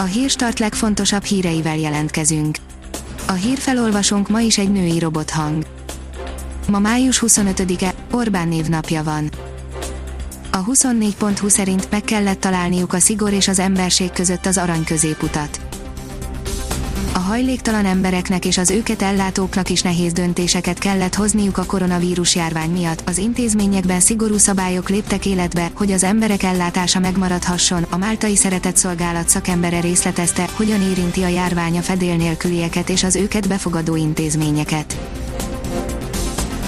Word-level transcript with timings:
A 0.00 0.04
hírstart 0.04 0.58
legfontosabb 0.58 1.24
híreivel 1.24 1.76
jelentkezünk. 1.76 2.56
A 3.26 3.32
hírfelolvasónk 3.32 4.28
ma 4.28 4.40
is 4.40 4.58
egy 4.58 4.72
női 4.72 4.98
robothang. 4.98 5.66
Ma 6.68 6.78
május 6.78 7.22
25-e, 7.26 7.94
Orbán 8.10 8.48
névnapja 8.48 9.02
van. 9.02 9.30
A 10.50 10.64
24.20 10.64 11.48
szerint 11.48 11.90
meg 11.90 12.02
kellett 12.02 12.40
találniuk 12.40 12.92
a 12.92 12.98
szigor 12.98 13.32
és 13.32 13.48
az 13.48 13.58
emberség 13.58 14.10
között 14.10 14.46
az 14.46 14.58
arany 14.58 14.84
középutat. 14.84 15.67
A 17.18 17.20
hajléktalan 17.20 17.84
embereknek 17.84 18.44
és 18.44 18.58
az 18.58 18.70
őket 18.70 19.02
ellátóknak 19.02 19.70
is 19.70 19.82
nehéz 19.82 20.12
döntéseket 20.12 20.78
kellett 20.78 21.14
hozniuk 21.14 21.58
a 21.58 21.64
koronavírus 21.64 22.34
járvány 22.34 22.70
miatt. 22.70 23.02
Az 23.08 23.18
intézményekben 23.18 24.00
szigorú 24.00 24.36
szabályok 24.36 24.88
léptek 24.88 25.26
életbe, 25.26 25.70
hogy 25.74 25.92
az 25.92 26.02
emberek 26.02 26.42
ellátása 26.42 26.98
megmaradhasson. 26.98 27.86
A 27.90 27.96
Máltai 27.96 28.36
Szeretett 28.36 28.76
Szolgálat 28.76 29.28
szakembere 29.28 29.80
részletezte, 29.80 30.48
hogyan 30.52 30.82
érinti 30.82 31.22
a 31.22 31.28
járvány 31.28 31.78
a 31.78 31.82
fedél 31.82 32.16
nélkülieket 32.16 32.88
és 32.88 33.04
az 33.04 33.16
őket 33.16 33.48
befogadó 33.48 33.96
intézményeket. 33.96 34.98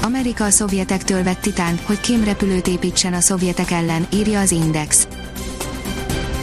Amerika 0.03 0.45
a 0.45 0.51
szovjetektől 0.51 1.23
vett 1.23 1.41
titánt, 1.41 1.81
hogy 1.81 2.01
kémrepülőt 2.01 2.67
építsen 2.67 3.13
a 3.13 3.21
szovjetek 3.21 3.71
ellen, 3.71 4.07
írja 4.13 4.41
az 4.41 4.51
Index. 4.51 5.07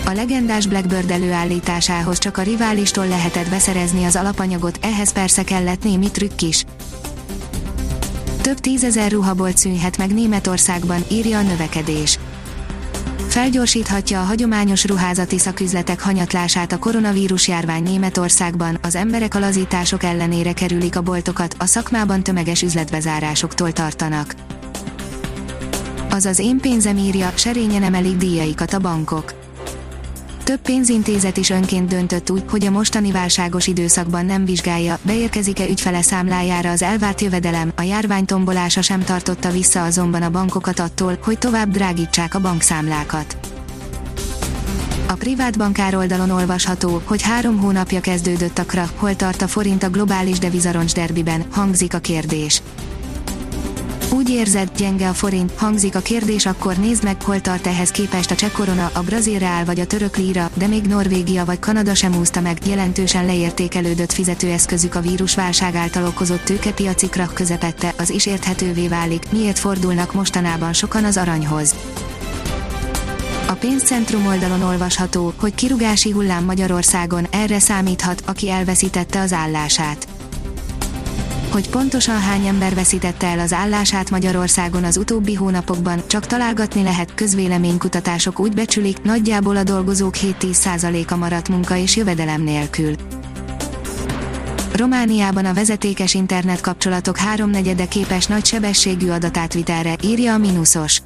A 0.08 0.14
legendás 0.14 0.68
Blackbird 0.68 1.12
előállításához 1.12 2.18
csak 2.18 2.38
a 2.38 2.42
riválistól 2.42 3.08
lehetett 3.08 3.50
beszerezni 3.50 4.04
az 4.04 4.16
alapanyagot, 4.16 4.80
ehhez 4.82 5.14
persze 5.14 5.44
kellett 5.44 5.84
némi 5.84 6.12
trükk 6.12 6.42
is. 6.42 6.66
Több 8.42 8.60
tízezer 8.60 9.12
ruhabolt 9.12 9.58
szűnhet 9.58 9.98
meg 9.98 10.14
Németországban, 10.14 11.04
írja 11.12 11.38
a 11.38 11.42
növekedés 11.42 12.20
felgyorsíthatja 13.38 14.22
a 14.22 14.24
hagyományos 14.24 14.86
ruházati 14.86 15.40
szaküzletek 15.40 16.02
hanyatlását 16.02 16.72
a 16.72 16.78
koronavírus 16.78 17.48
járvány 17.48 17.84
Németországban, 17.84 18.78
az 18.82 18.96
emberek 18.96 19.36
a 19.36 19.40
lazítások 19.40 20.04
ellenére 20.04 20.54
kerülik 20.54 20.96
a 20.98 21.02
boltokat, 21.02 21.56
a 21.60 21.66
szakmában 21.66 22.24
tömeges 22.24 22.62
üzletbezárásoktól 22.62 23.72
tartanak. 23.72 24.36
Az 26.10 26.26
az 26.26 26.40
én 26.40 26.58
pénzem 26.60 26.98
írja, 26.98 27.32
serényen 27.36 27.84
emelik 27.84 28.18
díjaikat 28.18 28.74
a 28.74 28.80
bankok. 28.80 29.47
Több 30.48 30.62
pénzintézet 30.62 31.38
is 31.38 31.50
önként 31.50 31.90
döntött 31.90 32.30
úgy, 32.30 32.44
hogy 32.50 32.66
a 32.66 32.72
mostani 32.72 33.12
válságos 33.12 33.68
időszakban 33.68 34.26
nem 34.26 34.46
vizsgálja, 34.46 35.00
beérkezik-e 35.02 35.68
ügyfele 35.68 36.02
számlájára 36.02 36.70
az 36.70 36.82
elvárt 36.82 37.22
jövedelem, 37.22 37.72
a 37.76 37.82
járvány 37.82 38.26
tombolása 38.26 38.82
sem 38.82 39.04
tartotta 39.04 39.50
vissza 39.52 39.84
azonban 39.84 40.22
a 40.22 40.30
bankokat 40.30 40.80
attól, 40.80 41.18
hogy 41.24 41.38
tovább 41.38 41.72
drágítsák 41.72 42.36
a 42.36 42.40
bankszámlákat. 42.40 43.38
A 45.08 45.14
privát 45.14 45.58
bankár 45.58 45.96
oldalon 45.96 46.30
olvasható, 46.30 47.02
hogy 47.06 47.22
három 47.22 47.58
hónapja 47.58 48.00
kezdődött 48.00 48.58
a 48.58 48.66
krach, 48.66 48.94
hol 48.96 49.16
tart 49.16 49.42
a 49.42 49.48
forint 49.48 49.84
a 49.84 49.90
globális 49.90 50.40
devizaroncs 50.40 50.94
derbiben, 50.94 51.46
hangzik 51.52 51.94
a 51.94 52.00
kérdés. 52.00 52.62
Úgy 54.12 54.30
érzed, 54.30 54.70
gyenge 54.78 55.10
a 55.10 55.14
forint, 55.14 55.52
hangzik 55.58 55.96
a 55.96 56.00
kérdés, 56.00 56.46
akkor 56.46 56.76
nézd 56.76 57.04
meg, 57.04 57.22
hol 57.22 57.42
tart 57.42 57.68
ehhez 57.68 57.92
képest 57.92 58.32
a 58.32 58.36
cseh 58.36 58.52
korona, 58.52 58.90
a 58.94 59.02
brazil 59.02 59.40
reál 59.40 59.66
vagy 59.66 59.80
a 59.80 59.86
török 59.86 60.18
líra, 60.18 60.50
de 60.54 60.68
még 60.68 60.86
Norvégia 60.86 61.46
vagy 61.46 61.60
Kanada 61.60 61.96
sem 61.96 62.16
úszta 62.16 62.42
meg, 62.42 62.58
jelentősen 62.68 63.26
leértékelődött 63.26 64.12
fizetőeszközük 64.12 64.96
a 64.96 65.02
vírusválság 65.02 65.76
által 65.76 66.06
okozott 66.06 66.44
tőkepiaci 66.44 67.10
krach 67.10 67.34
közepette, 67.34 67.94
az 67.98 68.10
is 68.10 68.26
érthetővé 68.26 68.88
válik, 68.88 69.32
miért 69.32 69.60
fordulnak 69.60 70.14
mostanában 70.14 70.74
sokan 70.74 71.04
az 71.04 71.18
aranyhoz. 71.18 71.76
A 73.48 73.54
pénzcentrum 73.54 74.26
oldalon 74.26 74.62
olvasható, 74.62 75.34
hogy 75.40 75.56
kirugási 75.56 76.12
hullám 76.12 76.44
Magyarországon, 76.44 77.28
erre 77.32 77.60
számíthat, 77.60 78.22
aki 78.26 78.50
elveszítette 78.50 79.20
az 79.20 79.34
állását 79.34 80.08
hogy 81.58 81.70
pontosan 81.70 82.20
hány 82.20 82.46
ember 82.46 82.76
veszítette 82.76 83.28
el 83.28 83.40
az 83.40 83.54
állását 83.54 84.10
Magyarországon 84.10 84.84
az 84.84 84.98
utóbbi 84.98 85.34
hónapokban, 85.34 86.02
csak 86.08 86.26
találgatni 86.26 86.84
lehet, 86.84 87.14
közvéleménykutatások 87.14 88.40
úgy 88.40 88.54
becsülik, 88.54 89.02
nagyjából 89.02 89.58
a 89.58 89.64
dolgozók 89.64 90.14
7-10%-a 90.18 91.16
maradt 91.16 91.50
munka 91.50 91.76
és 91.76 91.96
jövedelem 91.96 92.44
nélkül. 92.44 92.96
Romániában 94.74 95.46
a 95.46 95.54
vezetékes 95.54 96.14
internetkapcsolatok 96.14 97.18
háromnegyede 97.18 97.88
képes 97.88 98.26
nagy 98.26 98.46
sebességű 98.46 99.10
adatátvitelre, 99.10 99.96
írja 100.04 100.34
a 100.34 100.38
Minusos. 100.38 101.02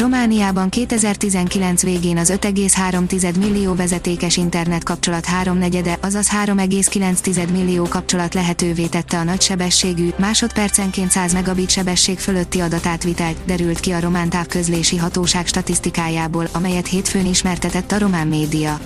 Romániában 0.00 0.68
2019 0.68 1.82
végén 1.82 2.18
az 2.18 2.32
5,3 2.40 3.38
millió 3.38 3.74
vezetékes 3.74 4.36
internetkapcsolat 4.36 5.24
háromnegyede, 5.24 5.98
azaz 6.00 6.28
3,9 6.44 7.52
millió 7.52 7.84
kapcsolat 7.84 8.34
lehetővé 8.34 8.86
tette 8.86 9.18
a 9.18 9.22
nagysebességű, 9.22 10.08
másodpercenként 10.16 11.10
100 11.10 11.32
megabit 11.32 11.70
sebesség 11.70 12.18
fölötti 12.18 12.60
adatátvitelt, 12.60 13.36
derült 13.44 13.80
ki 13.80 13.90
a 13.90 14.00
román 14.00 14.28
távközlési 14.28 14.96
hatóság 14.96 15.46
statisztikájából, 15.46 16.48
amelyet 16.52 16.86
hétfőn 16.86 17.26
ismertetett 17.26 17.92
a 17.92 17.98
román 17.98 18.26
média. 18.26 18.78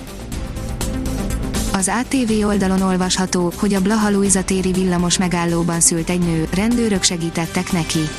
Az 1.73 1.91
ATV 2.01 2.45
oldalon 2.45 2.81
olvasható, 2.81 3.53
hogy 3.55 3.73
a 3.73 3.81
Blaha 3.81 4.11
Luisa 4.11 4.43
téri 4.43 4.71
villamos 4.71 5.17
megállóban 5.17 5.79
szült 5.79 6.09
egy 6.09 6.19
nő, 6.19 6.47
rendőrök 6.53 7.03
segítettek 7.03 7.71
neki. 7.71 8.09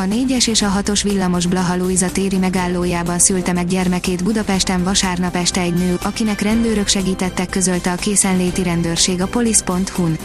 A 0.00 0.02
4-es 0.02 0.48
és 0.48 0.62
a 0.62 0.72
6-os 0.82 1.00
villamos 1.02 1.46
Blaha 1.46 1.76
Luisa 1.76 2.12
téri 2.12 2.38
megállójában 2.38 3.18
szülte 3.18 3.52
meg 3.52 3.66
gyermekét 3.66 4.24
Budapesten 4.24 4.82
vasárnap 4.82 5.34
este 5.34 5.60
egy 5.60 5.74
nő, 5.74 5.98
akinek 6.02 6.40
rendőrök 6.40 6.88
segítettek 6.88 7.48
közölte 7.48 7.92
a 7.92 7.94
készenléti 7.94 8.62
rendőrség 8.62 9.22
a 9.22 9.26
polisz.hu-n. 9.26 10.18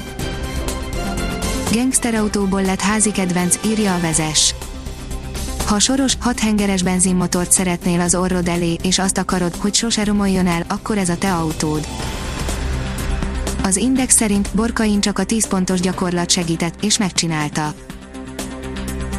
Gangsterautóból 1.71 2.61
lett 2.61 2.79
házi 2.81 3.11
kedvenc, 3.11 3.59
írja 3.65 3.95
a 3.95 3.99
vezes. 3.99 4.55
Ha 5.65 5.79
soros, 5.79 6.13
hathengeres 6.19 6.83
benzinmotort 6.83 7.51
szeretnél 7.51 7.99
az 7.99 8.15
orrod 8.15 8.47
elé, 8.47 8.75
és 8.83 8.99
azt 8.99 9.17
akarod, 9.17 9.55
hogy 9.55 9.73
sose 9.73 10.03
romoljon 10.03 10.47
el, 10.47 10.63
akkor 10.67 10.97
ez 10.97 11.09
a 11.09 11.17
te 11.17 11.33
autód. 11.33 11.87
Az 13.63 13.77
Index 13.77 14.15
szerint 14.15 14.49
Borkain 14.53 14.99
csak 14.99 15.19
a 15.19 15.23
10 15.23 15.47
pontos 15.47 15.79
gyakorlat 15.79 16.29
segített, 16.29 16.83
és 16.83 16.97
megcsinálta 16.97 17.73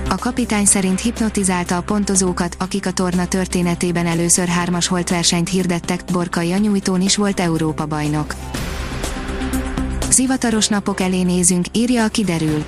a 0.09 0.17
kapitány 0.17 0.65
szerint 0.65 1.01
hipnotizálta 1.01 1.77
a 1.77 1.83
pontozókat, 1.83 2.57
akik 2.59 2.87
a 2.87 2.91
torna 2.91 3.27
történetében 3.27 4.07
először 4.07 4.49
hármas 4.49 4.87
holtversenyt 4.87 5.49
hirdettek, 5.49 6.05
Borkai 6.13 6.53
Anyújtón 6.53 7.01
is 7.01 7.17
volt 7.17 7.41
Európa 7.41 7.87
bajnok. 7.87 8.35
Zivataros 10.11 10.69
napok 10.69 11.01
elé 11.01 11.23
nézünk, 11.23 11.67
írja 11.73 12.05
a 12.05 12.09
kiderül. 12.09 12.65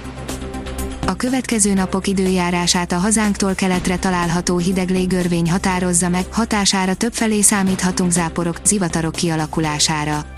A 1.07 1.15
következő 1.15 1.75
napok 1.75 2.07
időjárását 2.07 2.93
a 2.93 2.99
hazánktól 2.99 3.55
keletre 3.55 3.97
található 3.97 4.59
hideg 4.59 4.91
légörvény 4.91 5.51
határozza 5.51 6.09
meg, 6.09 6.25
hatására 6.31 6.95
többfelé 6.95 7.41
számíthatunk 7.41 8.11
záporok, 8.11 8.61
zivatarok 8.65 9.13
kialakulására. 9.13 10.38